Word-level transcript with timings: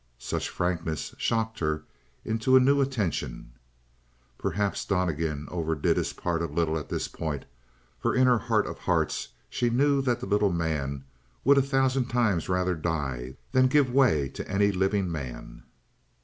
Such 0.17 0.49
frankness 0.49 1.13
shocked 1.19 1.59
her 1.59 1.83
into 2.25 2.55
a 2.55 2.59
new 2.59 2.81
attention. 2.81 3.51
Perhaps 4.39 4.83
Donnegan 4.85 5.47
overdid 5.51 5.95
his 5.95 6.11
part 6.11 6.41
a 6.41 6.47
little 6.47 6.75
at 6.75 6.89
this 6.89 7.07
point, 7.07 7.45
for 7.99 8.15
in 8.15 8.25
her 8.25 8.39
heart 8.39 8.65
of 8.65 8.79
hearts 8.79 9.27
she 9.47 9.69
knew 9.69 10.01
that 10.01 10.19
the 10.19 10.25
little 10.25 10.51
man 10.51 11.03
would 11.43 11.59
a 11.59 11.61
thousand 11.61 12.05
times 12.05 12.49
rather 12.49 12.73
die 12.73 13.35
than 13.51 13.67
give 13.67 13.93
way 13.93 14.27
to 14.29 14.49
any 14.49 14.71
living 14.71 15.11
man. 15.11 15.61